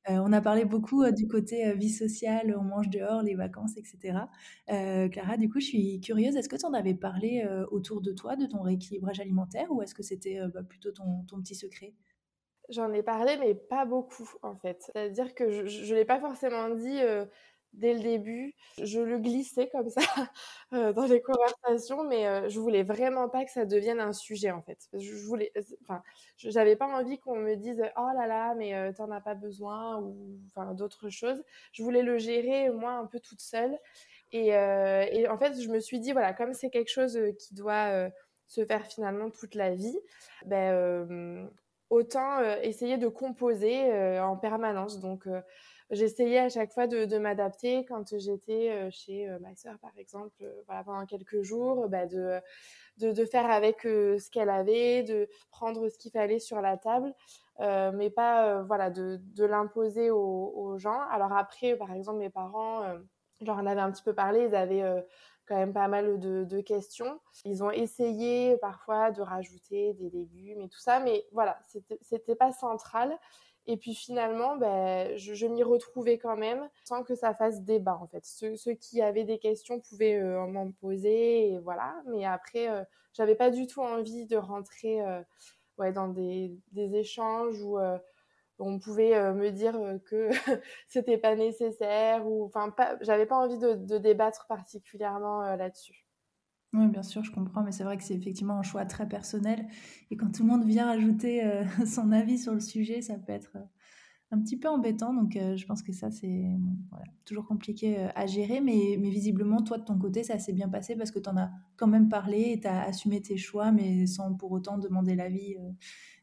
[0.10, 4.20] Euh, on a parlé beaucoup du côté vie sociale, on mange dehors, les vacances, etc.
[4.68, 6.36] Clara, du coup, je suis curieuse.
[6.36, 9.94] Est-ce que tu en avais parlé autour de toi, de ton rééquilibrage alimentaire, ou est-ce
[9.94, 11.94] que c'était bah, plutôt ton, ton petit secret?
[12.70, 14.84] J'en ai parlé, mais pas beaucoup, en fait.
[14.84, 17.26] C'est-à-dire que je ne l'ai pas forcément dit euh,
[17.74, 18.56] dès le début.
[18.82, 20.02] Je le glissais comme ça
[20.74, 24.52] euh, dans les conversations, mais euh, je voulais vraiment pas que ça devienne un sujet,
[24.52, 24.88] en fait.
[24.94, 25.52] Je voulais,
[25.84, 26.02] enfin,
[26.38, 30.40] j'avais pas envie qu'on me dise «Oh là là, mais t'en as pas besoin» ou
[30.48, 31.44] enfin, d'autres choses.
[31.72, 33.78] Je voulais le gérer, moi, un peu toute seule.
[34.32, 38.10] Et, et en fait, je me suis dit, voilà, comme c'est quelque chose qui doit
[38.48, 39.98] se faire finalement toute la vie,
[40.46, 41.50] ben
[41.90, 45.00] autant euh, essayer de composer euh, en permanence.
[45.00, 45.42] Donc, euh,
[45.92, 51.06] j'essayais à chaque fois de, m'adapter quand j'étais chez ma sœur, par exemple, voilà, pendant
[51.06, 52.40] quelques jours, bah, de,
[52.98, 57.14] de, faire avec ce qu'elle avait, de prendre ce qu'il fallait sur la table.
[57.60, 61.02] mais pas voilà de, de l'imposer aux, gens.
[61.12, 62.84] Alors après, par exemple, mes parents,
[63.42, 64.84] j'en avais un petit peu parlé, ils avaient
[65.50, 67.20] quand même pas mal de, questions.
[67.44, 71.60] Ils ont essayé parfois de rajouter des légumes et tout ça, mais voilà,
[72.02, 73.18] c'était pas central.
[73.68, 78.08] Et puis finalement, ben, je, m'y retrouvais quand même sans que ça fasse débat en
[78.08, 78.26] fait.
[78.26, 81.96] Ceux, qui avaient des questions pouvaient euh, m'en poser et voilà.
[82.08, 85.22] Mais après, euh, j'avais pas du tout envie de rentrer euh,
[85.78, 87.78] ouais, dans des, des échanges où
[88.60, 90.30] on pouvait euh, me dire euh, que
[90.88, 96.06] c'était pas nécessaire ou enfin j'avais pas envie de, débattre particulièrement euh, là-dessus.
[96.74, 99.68] Oui, bien sûr, je comprends, mais c'est vrai que c'est effectivement un choix très personnel.
[100.12, 101.42] Et quand tout le monde vient ajouter
[101.88, 103.58] son avis sur le sujet, ça peut être
[104.32, 105.14] un petit peu embêtant.
[105.14, 106.46] Donc, je pense que ça, c'est
[107.26, 108.62] toujours compliqué à gérer.
[108.62, 111.38] Mais, mais, visiblement, toi, de ton côté, ça s'est bien passé parce que tu en
[111.38, 115.16] as quand même parlé et tu as assumé tes choix, mais sans pour autant demander
[115.16, 115.58] l'avis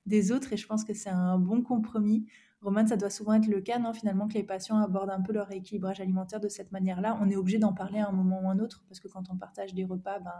[0.06, 0.52] des autres.
[0.52, 2.26] Et je pense que c'est un bon compromis.
[2.66, 5.32] Roman, ça doit souvent être le cas, non Finalement, que les patients abordent un peu
[5.32, 7.16] leur équilibrage alimentaire de cette manière-là.
[7.22, 9.36] On est obligé d'en parler à un moment ou un autre, parce que quand on
[9.36, 10.32] partage des repas, ben,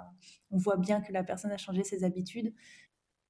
[0.51, 2.53] on voit bien que la personne a changé ses habitudes.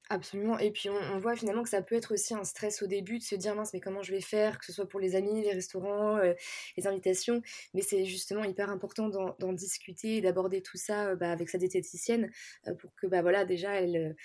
[0.08, 0.56] Absolument.
[0.60, 3.24] Et puis on, voit finalement que ça peut être aussi un stress au début de
[3.24, 5.52] se dire mince mais comment je vais faire, que ce soit pour les amis, les
[5.52, 6.32] restaurants, euh,
[6.76, 7.42] les invitations.
[7.74, 12.30] Mais c'est justement hyper important d'en discuter d'aborder tout ça euh, bah, avec sa diététicienne
[12.68, 14.16] euh, pour que bah voilà déjà elle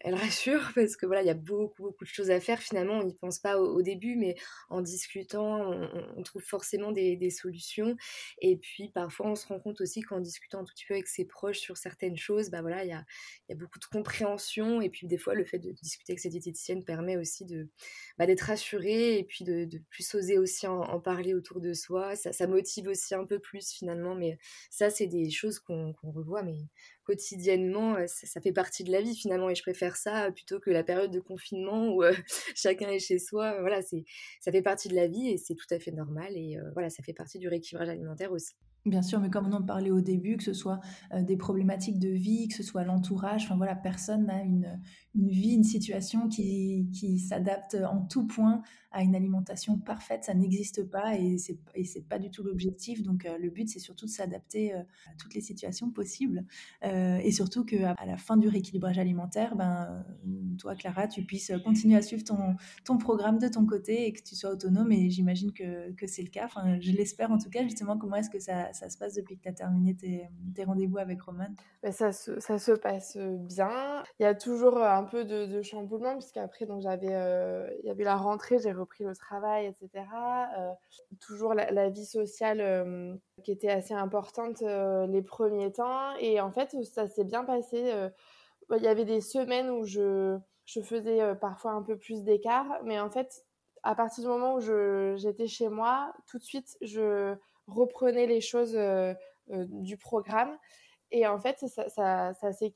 [0.00, 2.60] elle rassure parce que voilà il y a beaucoup beaucoup de choses à faire.
[2.60, 4.36] Finalement on n'y pense pas au, début mais
[4.70, 5.72] en discutant
[6.16, 7.96] on, trouve forcément des, des, solutions.
[8.40, 11.08] Et puis parfois on se rend compte aussi qu'en discutant un tout petit peu avec
[11.08, 13.04] ses proches sur certaines choses bah voilà il y a,
[13.48, 16.84] y a beaucoup de compréhension et puis des le fait de discuter avec cette diététicienne
[16.84, 17.68] permet aussi de
[18.18, 22.16] bah, d'être rassuré et puis de, plus oser aussi en, parler autour de soi.
[22.16, 24.36] Ça, motive aussi un peu plus finalement, mais
[24.70, 26.58] ça, c'est des choses qu'on revoit, mais
[27.04, 29.48] quotidiennement, euh, ça, fait partie de la vie finalement.
[29.50, 32.12] Et je préfère ça plutôt que la période de confinement où euh,
[32.54, 33.60] chacun est chez soi.
[33.60, 34.04] Voilà, c'est
[34.40, 36.36] ça fait partie de la vie et c'est tout à fait normal.
[36.36, 38.54] Et euh, voilà, ça fait partie du rééquilibrage alimentaire aussi.
[38.86, 40.78] Bien sûr, mais comme on en parlait au début, que ce soit
[41.18, 44.78] des problématiques de vie, que ce soit l'entourage, enfin voilà, personne n'a une,
[45.14, 48.60] une vie, une situation qui, qui s'adapte en tout point
[48.94, 53.02] à une alimentation parfaite, ça n'existe pas et c'est et c'est pas du tout l'objectif.
[53.02, 54.84] Donc le but c'est surtout de s'adapter à
[55.18, 56.44] toutes les situations possibles
[56.82, 60.04] et surtout que à la fin du rééquilibrage alimentaire, ben
[60.58, 62.54] toi Clara, tu puisses continuer à suivre ton
[62.84, 64.92] ton programme de ton côté et que tu sois autonome.
[64.92, 66.44] Et j'imagine que, que c'est le cas.
[66.44, 67.62] Enfin, je l'espère en tout cas.
[67.62, 70.64] Justement, comment est-ce que ça, ça, se passe depuis que tu as terminé tes, tes
[70.64, 71.48] rendez-vous avec Roman?
[71.82, 74.02] Ben, ça, se, ça se passe bien.
[74.18, 78.58] Il y a toujours un peu de, de chamboulement puisqu'après il y avait la rentrée,
[78.84, 80.04] repris le travail, etc.
[80.58, 80.72] Euh,
[81.20, 86.14] toujours la, vie sociale euh, qui était assez importante euh, les premiers temps.
[86.20, 87.92] Et en fait, ça s'est bien passé.
[88.70, 93.00] Il y avait des semaines où je, je faisais parfois un peu plus d'écart, mais
[93.00, 93.44] en fait,
[93.82, 97.34] à partir du moment où j'étais chez moi, tout de suite, je
[97.66, 98.78] reprenais les choses
[99.48, 100.56] du programme.
[101.10, 102.72] Et en fait, ça, ça, ça s'est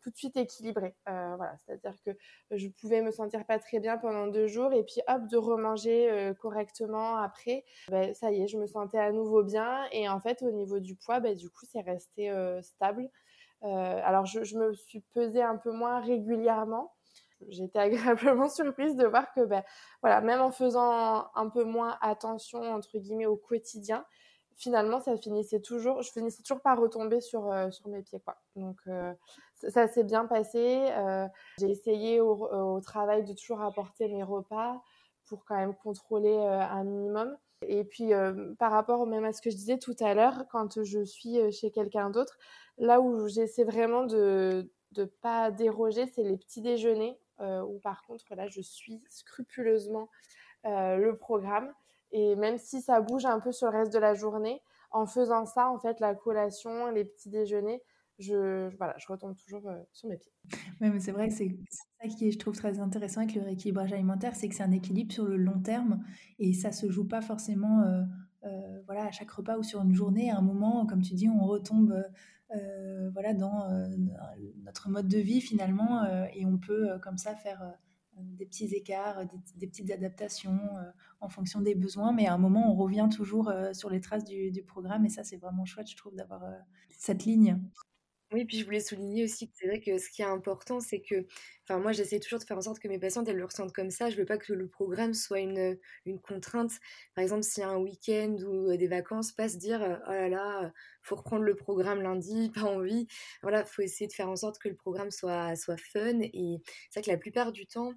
[0.00, 0.94] tout de suite équilibré.
[1.08, 2.10] Euh, voilà, c'est-à-dire que
[2.52, 6.10] je pouvais me sentir pas très bien pendant deux jours et puis hop, de remanger
[6.10, 9.86] euh, correctement après, ben, ça y est, je me sentais à nouveau bien.
[9.92, 13.10] Et en fait, au niveau du poids, ben, du coup, c'est resté euh, stable.
[13.62, 16.94] alors, je, me suis pesée un peu moins régulièrement.
[17.48, 17.78] J'étais
[18.38, 19.62] agréablement surprise de voir que, ben,
[20.02, 24.04] voilà, même en faisant un peu moins attention, entre guillemets, au quotidien,
[24.56, 28.20] finalement, ça finissait toujours, je finissais toujours par retomber sur, euh, sur mes pieds.
[28.20, 28.36] Quoi.
[28.56, 29.12] Donc, euh,
[29.68, 30.88] ça, s'est bien passé.
[30.90, 31.26] Euh,
[31.58, 34.82] j'ai essayé au, travail de toujours apporter mes repas
[35.26, 37.36] pour quand même contrôler un minimum.
[37.66, 38.10] Et puis,
[38.58, 41.70] par rapport même à ce que je disais tout à l'heure, quand je suis chez
[41.70, 42.36] quelqu'un d'autre,
[42.76, 48.34] là où j'essaie vraiment de ne pas déroger, c'est les petits déjeuners, où par contre,
[48.34, 50.10] là, je suis scrupuleusement
[50.64, 51.72] le programme.
[52.16, 55.46] Et même si ça bouge un peu sur le reste de la journée, en faisant
[55.46, 57.82] ça, en fait, la collation, les petits déjeuners,
[58.20, 60.32] je, voilà, je retombe toujours euh, sur mes pieds.
[60.80, 61.56] Oui, mais c'est vrai que c'est
[62.00, 64.70] ça qui est, je trouve, très intéressant avec le rééquilibrage alimentaire, c'est que c'est un
[64.70, 66.04] équilibre sur le long terme
[66.38, 68.02] et ça se joue pas forcément euh,
[68.44, 70.30] euh, voilà, à chaque repas ou sur une journée.
[70.30, 72.00] À un moment, comme tu dis, on retombe
[73.12, 73.68] voilà, dans
[74.62, 77.74] notre mode de vie finalement et on peut comme ça faire
[78.18, 79.24] des petits écarts,
[79.56, 83.48] des, petites adaptations euh, en fonction des besoins, mais à un moment, on revient toujours
[83.48, 86.52] euh, sur les traces du, programme, et ça, c'est vraiment chouette, je trouve, d'avoir euh,
[86.90, 87.60] cette ligne.
[88.32, 91.00] Oui, puis je voulais souligner aussi que c'est vrai que ce qui est important, c'est
[91.00, 91.26] que,
[91.64, 93.90] enfin, moi, j'essaie toujours de faire en sorte que mes patientes, elles le ressentent comme
[93.90, 94.10] ça.
[94.10, 96.72] Je veux pas que le programme soit une, une contrainte.
[97.14, 100.28] Par exemple, s'il y a un week-end ou des vacances, pas se dire, oh là
[100.28, 100.72] là,
[101.04, 103.06] faut reprendre le programme lundi, pas envie.
[103.42, 106.20] Voilà, faut essayer de faire en sorte que le programme soit, soit fun.
[106.20, 107.92] Et c'est vrai que la plupart du temps,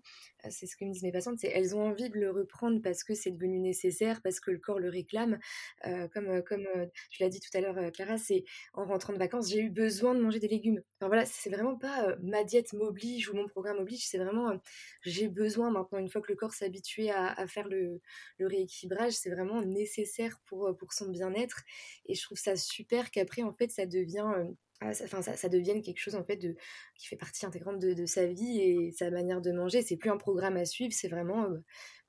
[0.46, 2.82] euh, c'est ce que me disent mes patientes, c'est elles ont envie de le reprendre
[2.82, 5.40] parce que c'est devenu nécessaire, parce que le corps le réclame.
[5.86, 6.68] Euh, comme euh, comme
[7.10, 10.14] tu l'as dit tout à l'heure, Clara, c'est en rentrant de vacances, j'ai eu besoin
[10.14, 10.82] de manger des légumes.
[11.00, 14.60] Enfin voilà, c'est vraiment pas ma diète m'oblige ou mon programme m'oblige, c'est vraiment
[15.02, 18.00] j'ai besoin maintenant, une fois que le corps s'est habitué à, faire le,
[18.40, 21.64] rééquilibrage, c'est vraiment nécessaire pour, pour son bien-être.
[22.06, 24.32] Et je trouve ça super qu'après, en fait, ça devient
[24.80, 26.56] ah, enfin ça, ça, devienne quelque chose en fait de
[26.96, 30.18] qui fait partie intégrante de, sa vie et sa manière de manger c'est plus un
[30.18, 31.48] programme à suivre c'est vraiment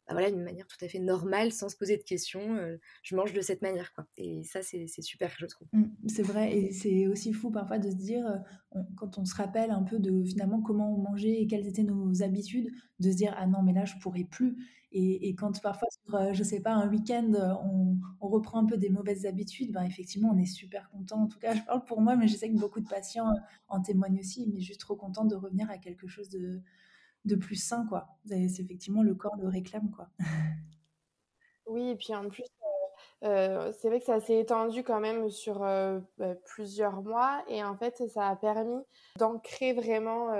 [0.08, 2.56] bah voilà, une manière tout à fait normale, sans se poser de questions.
[2.56, 4.06] Euh, je mange de cette manière, quoi.
[4.16, 5.68] Et ça, c'est super, je trouve.
[5.74, 8.26] Mmh, c'est vrai, et c'est aussi fou parfois de se dire,
[8.74, 11.82] euh, quand on se rappelle un peu de finalement comment on mangeait et quelles étaient
[11.82, 14.56] nos habitudes, de se dire, ah non, mais là, je pourrais plus.
[14.92, 17.30] Et, et quand parfois, sur, euh, je sais pas, un week-end,
[17.62, 21.24] on, on, reprend un peu des mauvaises habitudes, ben effectivement, on est super content.
[21.24, 23.30] En tout cas, je parle pour moi, mais je sais que beaucoup de patients
[23.68, 26.62] en témoignent aussi, mais juste trop content de revenir à quelque chose de
[27.24, 28.08] de plus sain, quoi.
[28.26, 30.08] C'est effectivement le corps le réclame, quoi.
[31.68, 32.44] Oui, et puis en plus,
[33.22, 37.44] euh, euh, c'est vrai que ça s'est étendu quand même sur euh, bah, plusieurs mois,
[37.48, 38.82] et en fait, ça a permis
[39.18, 40.32] d'ancrer vraiment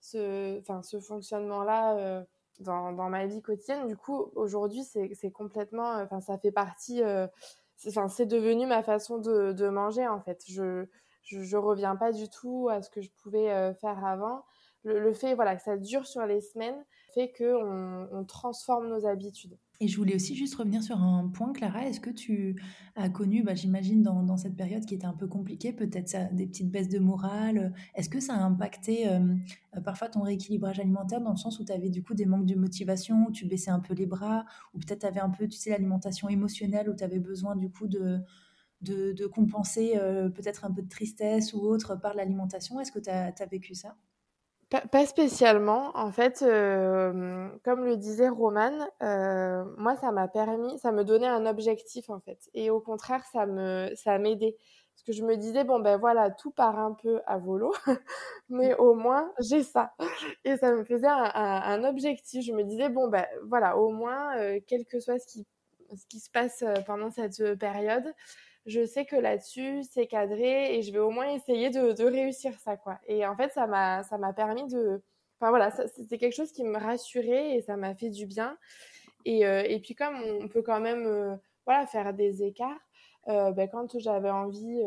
[0.00, 2.24] ce, ce fonctionnement-là
[2.60, 3.86] dans, dans, ma vie quotidienne.
[3.86, 7.02] Du coup, aujourd'hui, c'est complètement, enfin, ça fait partie,
[7.76, 10.44] c'est devenu ma façon de, manger, en fait.
[10.46, 10.86] Je,
[11.22, 14.44] je, je reviens pas du tout à ce que je pouvais faire avant
[14.84, 19.56] le, fait voilà, que ça dure sur les semaines fait qu'on on transforme nos habitudes.
[19.82, 21.86] Et je voulais aussi juste revenir sur un point, Clara.
[21.86, 22.60] Est-ce que tu
[22.96, 26.70] as connu, bah, j'imagine, dans, cette période qui était un peu compliquée, peut-être des petites
[26.70, 27.72] baisses de morale?
[27.94, 29.34] Est-ce que ça a impacté euh,
[29.82, 32.56] parfois ton rééquilibrage alimentaire dans le sens où tu avais du coup des manques de
[32.56, 35.56] motivation, où tu baissais un peu les bras, ou peut-être tu avais un peu, tu
[35.56, 38.22] sais, l'alimentation émotionnelle, où tu avais besoin du coup de,
[39.32, 42.80] compenser euh, peut-être un peu de tristesse ou autre par l'alimentation?
[42.80, 43.96] Est-ce que tu as vécu ça?
[44.70, 45.90] Pas, spécialement.
[45.96, 51.26] En fait, euh, comme le disait Roman, euh, moi, ça m'a permis, ça me donnait
[51.26, 52.48] un objectif, en fait.
[52.54, 54.56] Et au contraire, ça me, ça m'aidait.
[54.94, 57.72] Parce que je me disais, bon, ben voilà, tout part un peu à volo,
[58.48, 59.94] mais au moins, j'ai ça.
[60.44, 62.44] Et ça me faisait un, objectif.
[62.44, 65.46] Je me disais, bon, ben voilà, au moins, euh, quel que soit ce qui,
[65.96, 68.14] ce qui se passe pendant cette période,
[68.66, 72.76] je sais que là-dessus, c'est cadré et je vais au moins essayer de, réussir ça,
[72.76, 72.98] quoi.
[73.06, 75.02] Et en fait, ça m'a, permis de...
[75.40, 78.58] Enfin voilà, c'était quelque chose qui me rassurait et ça m'a fait du bien.
[79.24, 82.78] Et, euh, et, puis comme on peut quand même euh, voilà, faire des écarts,
[83.28, 84.82] euh, ben, quand j'avais envie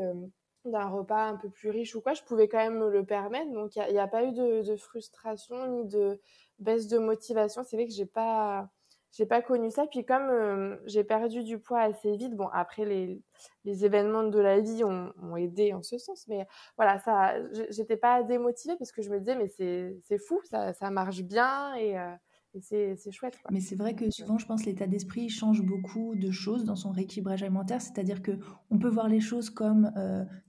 [0.66, 3.52] d'un repas un peu plus riche ou quoi, je pouvais quand même me le permettre.
[3.52, 6.20] Donc il n'y a, a, pas eu de, de, frustration ni de
[6.60, 7.64] baisse de motivation.
[7.64, 8.70] C'est vrai que j'ai pas
[9.14, 9.86] j'ai pas connu ça.
[9.88, 13.22] Puis comme euh, j'ai perdu du poids assez vite, bon après les,
[13.64, 16.46] les événements de la vie ont, ont, aidé en ce sens, mais
[16.78, 17.36] voilà, ça,
[17.70, 21.76] j'étais pas démotivée parce que je me disais mais c'est fou, ça, ça marche bien
[21.76, 22.14] et, euh,
[22.56, 23.38] et c'est chouette.
[23.52, 26.92] Mais c'est vrai que souvent, je pense l'état d'esprit change beaucoup de choses dans son
[26.92, 27.82] rééquilibrage alimentaire.
[27.82, 28.34] C'est-à-dire que
[28.70, 29.92] on peut voir les choses comme,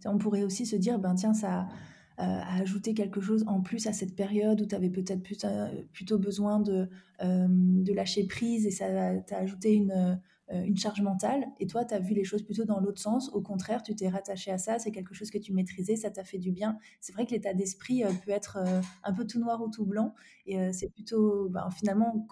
[0.05, 1.67] on pourrait aussi se dire, ben tiens, ça
[2.17, 5.23] a ajouté quelque chose en plus à cette période où tu avais peut-être
[5.93, 6.89] plutôt besoin de,
[7.21, 10.21] de lâcher prise et ça t'a ajouté une
[10.53, 13.31] euh, une charge mentale et toi, tu as vu les choses plutôt dans l'autre sens.
[13.33, 16.23] Au contraire, tu t'es rattaché à ça, c'est quelque chose que tu maîtrisais, ça t'a
[16.23, 16.77] fait du bien.
[17.01, 19.87] C'est vrai que l'état d'esprit euh, peut être euh, un peu tout noir ou tout
[19.87, 22.27] blanc et c'est plutôt, ben, finalement,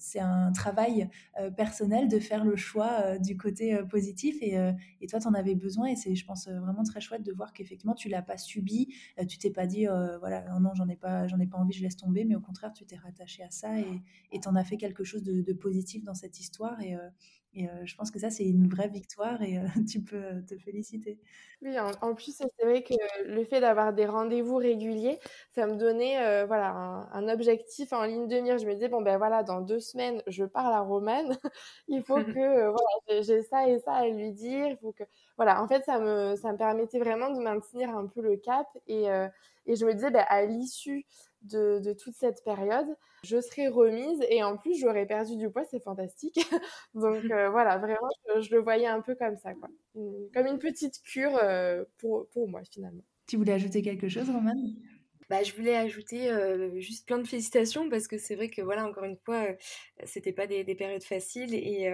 [0.00, 1.08] c'est un travail
[1.56, 4.56] personnel de faire le choix du côté positif et,
[5.00, 7.52] et toi, tu en avais besoin et c'est, je pense, vraiment très chouette de voir
[7.52, 8.92] qu'effectivement, tu l'as pas subi,
[9.28, 9.86] tu t'es pas dit,
[10.18, 12.72] voilà, oh non, j'en ai pas, ai pas envie, je laisse tomber, mais au contraire,
[12.72, 16.04] tu t'es rattaché à ça et tu en as fait quelque chose de, de positif
[16.04, 16.96] dans cette histoire et
[17.52, 19.58] et je pense que ça, c'est une vraie victoire et
[19.90, 21.18] tu peux te féliciter.
[21.62, 22.94] Oui, en, plus, c'est vrai que
[23.26, 25.18] le fait d'avoir des rendez-vous réguliers,
[25.50, 28.58] ça me donnait voilà, un, objectif en ligne de mire.
[28.58, 31.36] Je me disais, bon, ben voilà, dans deux semaines, je parle à Romane.
[31.88, 32.22] il faut que
[32.70, 34.68] voilà, j'ai ça et ça à lui dire.
[34.68, 35.04] Il faut que...
[35.36, 38.66] Voilà, en fait, ça me, ça me permettait vraiment de maintenir un peu le cap.
[38.86, 39.06] Et,
[39.66, 41.04] et je me disais, ben, à l'issue
[41.42, 42.86] de, de toute cette période,
[43.24, 46.38] je serai remise et en plus j'aurais perdu du poids, c'est fantastique.
[46.94, 48.08] Donc euh, voilà, vraiment,
[48.40, 49.68] je, le voyais un peu comme ça, quoi.
[49.94, 53.04] comme une petite cure euh, pour, pour moi finalement.
[53.26, 54.74] Tu voulais ajouter quelque chose, Romane?
[55.30, 56.30] Bah, je voulais ajouter
[56.76, 59.46] juste plein de félicitations parce que c'est vrai que voilà encore une fois
[60.04, 61.88] c'était pas des, périodes faciles et,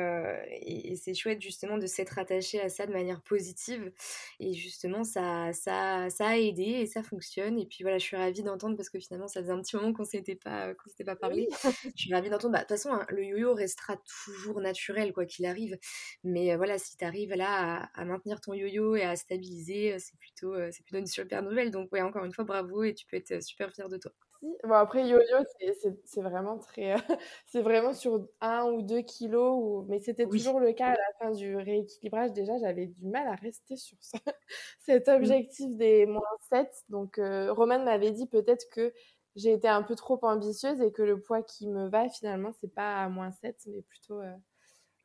[0.62, 3.92] et, c'est chouette justement de s'être attaché à ça de manière positive
[4.40, 8.16] et justement ça, ça, ça a aidé et ça fonctionne et puis voilà je suis
[8.16, 11.04] ravie d'entendre parce que finalement ça faisait un petit moment qu'on s'était pas qu'on s'était
[11.04, 11.48] pas parlé.
[11.96, 12.52] Je suis ravie d'entendre.
[12.52, 15.78] Bah, de toute façon hein, le yo-yo restera toujours naturel quoi qu'il arrive.
[16.24, 20.54] Mais voilà si tu arrives là à, maintenir ton yo-yo et à stabiliser c'est plutôt
[20.70, 21.70] c'est plutôt une super nouvelle.
[21.70, 24.12] Donc ouais encore une fois bravo et tu peux être super fière de toi.
[24.64, 25.38] Bon, après, yo-yo,
[26.04, 26.94] c'est vraiment très.
[27.46, 29.86] c'est vraiment sur un ou deux kilos, ou...
[29.88, 32.32] mais c'était toujours le cas à la fin du rééquilibrage.
[32.32, 34.18] Déjà, j'avais du mal à rester sur ça.
[34.80, 35.12] cet mmh.
[35.12, 36.68] objectif des moins 7.
[36.88, 38.92] Donc, euh, Romane m'avait dit peut-être que
[39.36, 42.72] j'ai été un peu trop ambitieuse et que le poids qui me va, finalement, c'est
[42.72, 44.32] pas à moins 7, mais plutôt euh,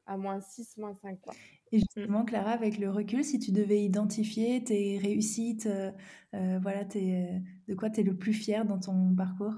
[0.05, 1.19] à moins 6, moins 5.
[1.21, 1.33] Quoi.
[1.71, 1.79] Et mmh.
[1.79, 5.91] justement, Clara, avec le recul, si tu devais identifier tes réussites, euh,
[6.33, 9.53] euh, voilà, de quoi tu es le plus fier dans ton parcours?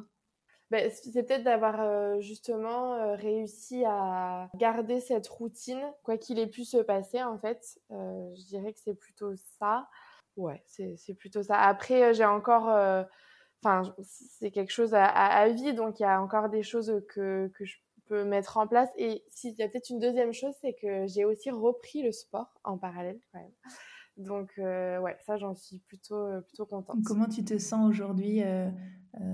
[0.72, 6.66] Ben, c'est peut-être d'avoir euh, justement réussi à garder cette routine, quoi qu'il ait pu
[6.66, 7.80] se passer en fait.
[7.92, 9.88] je dirais que c'est plutôt ça.
[10.36, 11.60] Ouais, c'est plutôt ça.
[11.60, 12.70] Après, j'ai encore
[13.64, 17.50] enfin c'est quelque chose à, à, vie donc il y a encore des choses que,
[17.54, 17.78] que je
[18.14, 18.90] mettre en place.
[18.98, 22.54] Et s'il y a peut-être une deuxième chose, c'est que j'ai aussi repris le sport
[22.64, 23.52] en parallèle quand même.
[24.18, 26.98] Donc euh, ouais, ça j'en suis plutôt euh, plutôt contente.
[27.04, 28.70] Comment tu te sens aujourd'hui euh,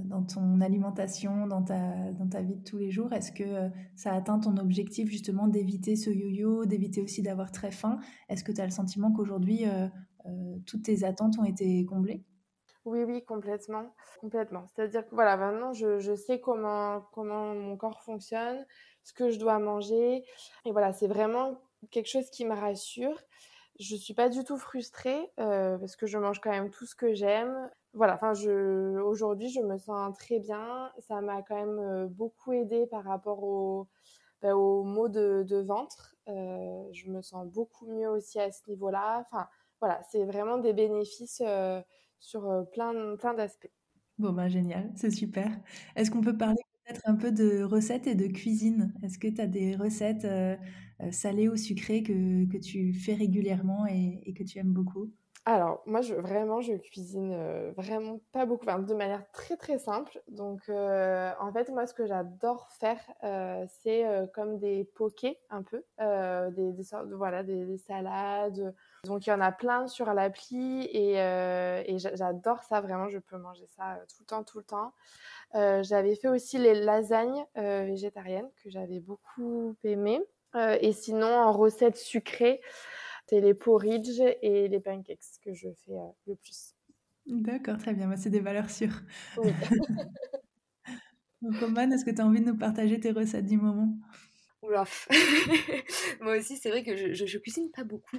[0.05, 3.11] dans ton alimentation, dans ta dans ta vie de tous les jours?
[3.11, 7.99] Est-ce que ça atteint ton objectif justement d'éviter ce yo-yo, d'éviter aussi d'avoir très faim?
[8.29, 9.65] Est-ce que tu as le sentiment qu'aujourd'hui
[10.65, 12.23] toutes tes attentes ont été comblées?
[12.89, 13.93] Oui, oui, complètement.
[14.19, 14.67] Complètement.
[14.67, 18.65] C'est-à-dire que voilà, maintenant, je, sais comment, comment mon corps fonctionne,
[19.03, 20.23] ce que je dois manger.
[20.65, 23.17] Et voilà, c'est vraiment quelque chose qui me rassure.
[23.79, 26.85] Je ne suis pas du tout frustrée euh, parce que je mange quand même tout
[26.85, 27.69] ce que j'aime.
[27.93, 28.33] Voilà, enfin,
[29.01, 30.91] aujourd'hui, je me sens très bien.
[31.07, 33.87] Ça m'a quand même euh, beaucoup aidé par rapport au,
[34.41, 36.15] ben, aux maux de, de ventre.
[36.27, 39.25] Euh, je me sens beaucoup mieux aussi à ce niveau-là.
[39.25, 39.47] Enfin,
[39.79, 41.41] voilà, c'est vraiment des bénéfices
[42.19, 43.71] sur plein, plein d'aspects.
[44.17, 45.49] Bon, ben génial, c'est super.
[45.95, 48.93] Est-ce qu'on peut parler peut-être un peu de recettes et de cuisine?
[49.01, 50.27] Est-ce que tu as des recettes
[51.11, 55.13] salées ou sucrées que, que, tu fais régulièrement et, et que tu aimes beaucoup?
[55.45, 57.35] Alors, moi, je, vraiment, je cuisine
[57.75, 60.21] vraiment pas beaucoup, de manière très très simple.
[60.27, 62.99] Donc, en fait, moi, ce que j'adore faire,
[63.81, 65.83] c'est comme des pokés un peu,
[66.51, 68.75] des, des, sortes de, voilà, des, salades.
[69.05, 73.37] Donc, il y en a plein sur l'appli et, et j'adore ça, vraiment, je peux
[73.37, 74.93] manger ça tout le temps, tout le temps.
[75.53, 80.21] j'avais fait aussi les lasagnes végétariennes que j'avais beaucoup aimées.
[80.55, 82.61] et sinon, en recette sucrée,
[83.29, 86.73] c'est les porridge et les pancakes que je fais euh, le plus.
[87.27, 88.15] D'accord, très bien.
[88.15, 89.03] c'est des valeurs sûres.
[89.37, 89.51] Oui.
[91.61, 93.95] Roman, est-ce que tu as envie de nous partager tes recettes du moment?
[96.21, 98.17] Moi aussi, c'est vrai que je, je, cuisine pas beaucoup,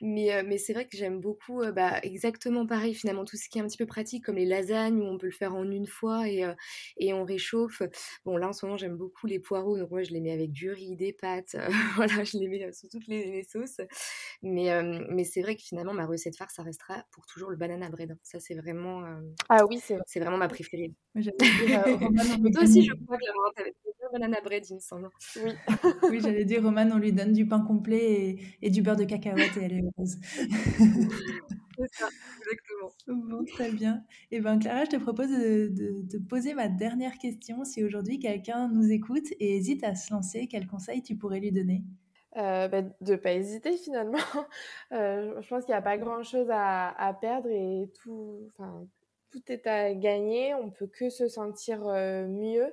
[0.00, 3.48] mais, euh, mais c'est vrai que j'aime beaucoup euh, bah, exactement pareil, finalement, tout ce
[3.48, 5.70] qui est un petit peu pratique, comme les lasagnes, où on peut le faire en
[5.70, 6.54] une fois et, euh,
[6.96, 7.82] et on réchauffe.
[8.24, 10.50] Bon, là, en ce moment, j'aime beaucoup les poireaux, donc moi, je les mets avec
[10.50, 11.56] du riz, des pâtes,
[11.96, 13.80] voilà, je les mets sous toutes les, sauces.
[14.42, 14.70] Mais,
[15.10, 18.16] mais c'est vrai que finalement, ma recette phare, ça restera pour toujours le banana bread.
[18.22, 19.04] Ça, c'est vraiment,
[19.48, 20.92] ah oui, c'est vraiment ma préférée.
[21.14, 23.62] Toi aussi, je crois que
[24.01, 25.08] la banana bread, il me semble.
[25.36, 25.52] Oui.
[26.10, 29.56] oui, j'allais dire, Roman, on lui donne du pain complet et, du beurre de cacahuète
[29.56, 30.16] et elle est heureuse.
[31.78, 32.08] C'est ça,
[32.38, 33.28] exactement.
[33.28, 34.04] Bon, très bien.
[34.30, 37.64] Et eh bien, Clara, je te propose de, poser ma dernière question.
[37.64, 41.50] Si aujourd'hui quelqu'un nous écoute et hésite à se lancer, quel conseil tu pourrais lui
[41.50, 41.82] donner?
[42.36, 44.18] Euh, bah, de ne pas hésiter finalement.
[44.92, 48.46] Euh, je pense qu'il n'y a pas grand-chose à, à, perdre et tout,
[49.30, 50.54] tout est à gagner.
[50.54, 52.70] On peut que se sentir euh, mieux.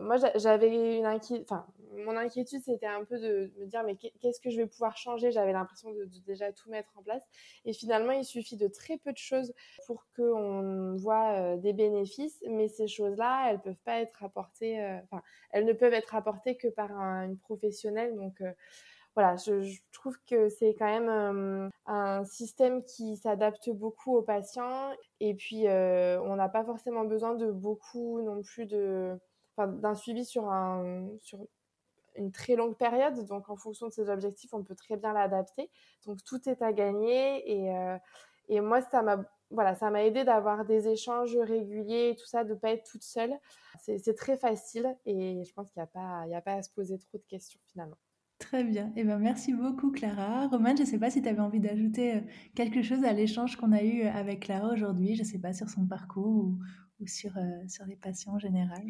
[0.00, 4.40] Moi, j'avais une inquiétude, enfin, mon inquiétude, c'était un peu de me dire, mais qu'est-ce
[4.40, 5.32] que je vais pouvoir changer?
[5.32, 7.22] J'avais l'impression de, déjà tout mettre en place.
[7.64, 9.52] Et finalement, il suffit de très peu de choses
[9.86, 14.98] pour qu'on voit euh, des bénéfices, mais ces choses-là, elles peuvent pas être apportées, euh,
[15.04, 18.14] enfin, elles ne peuvent être apportées que par une professionnelle.
[18.14, 18.42] Donc,
[19.18, 24.92] voilà, je, trouve que c'est quand même euh, un système qui s'adapte beaucoup aux patients
[25.18, 29.18] et puis euh, on n'a pas forcément besoin de beaucoup non plus de,
[29.66, 31.38] d'un suivi sur, un, sur
[32.18, 33.24] une très longue période.
[33.26, 35.70] Donc en fonction de ses objectifs, on peut très bien l'adapter.
[36.06, 41.36] Donc tout est à gagner et, euh, moi ça m'a voilà, aidé d'avoir des échanges
[41.36, 43.34] réguliers et tout ça, de ne pas être toute seule.
[43.80, 47.24] C'est très facile et je pense qu'il n'y a, pas, à se poser trop de
[47.28, 47.96] questions finalement.
[48.38, 48.92] Très bien.
[48.94, 50.46] Eh ben, merci beaucoup, Clara.
[50.46, 52.20] Romain, je ne sais pas si tu avais envie d'ajouter euh,
[52.54, 55.52] quelque chose à l'échange qu'on a eu euh, avec Clara aujourd'hui, je ne sais pas,
[55.52, 56.54] sur son parcours
[57.00, 57.32] ou, sur
[57.86, 58.84] les patients en général.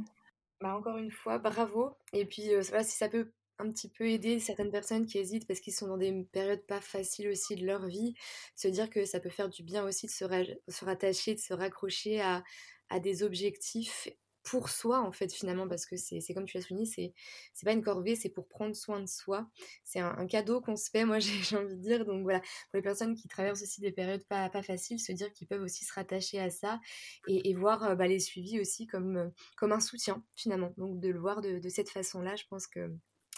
[0.61, 1.97] Bah, encore une fois, bravo.
[2.13, 5.73] Et puis, si ça peut un petit peu aider certaines personnes qui hésitent parce qu'ils
[5.75, 8.15] sont dans des périodes pas faciles aussi de leur vie,
[8.55, 10.25] se dire que ça peut faire du bien aussi de se,
[10.69, 14.09] se rattacher, de se raccrocher à des objectifs
[14.49, 17.13] pour soi en fait finalement parce que c'est comme tu l'as souligné c'est
[17.53, 19.49] c'est pas une corvée c'est pour prendre soin de soi.
[19.85, 22.05] C'est un, cadeau qu'on se fait moi j'ai envie de dire.
[22.05, 22.41] Donc voilà.
[22.41, 25.63] Pour les personnes qui traversent aussi des périodes pas, pas faciles se dire qu'ils peuvent
[25.63, 26.81] aussi se rattacher à ça
[27.27, 30.73] et, voir euh, bah, les suivis aussi comme euh, comme un soutien finalement.
[30.79, 32.91] Donc de le voir de, cette façon là je pense que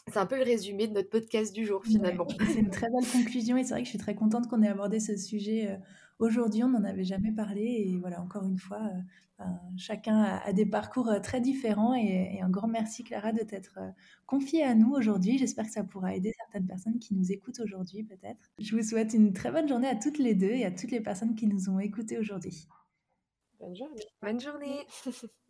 [0.09, 2.26] c'est un peu le résumé de notre podcast du jour finalement.
[2.46, 4.68] c'est une très belle conclusion et c'est vrai que je suis très contente qu'on ait
[4.68, 5.76] abordé ce sujet euh,
[6.18, 6.64] aujourd'hui.
[6.64, 8.80] On n'en avait jamais parlé et voilà, encore une fois,
[9.76, 13.90] chacun a, des parcours euh, très différents et, un grand merci Clara de t'être euh,
[14.26, 15.38] confiée à nous aujourd'hui.
[15.38, 18.51] J'espère que ça pourra aider certaines personnes qui nous écoutent aujourd'hui peut-être.
[18.59, 21.01] Je vous souhaite une très bonne journée à toutes les deux et à toutes les
[21.01, 22.66] personnes qui nous ont écoutés aujourd'hui.
[23.59, 24.03] Bonne journée.
[24.22, 24.86] Bonne journée.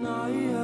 [0.00, 0.57] 那一夜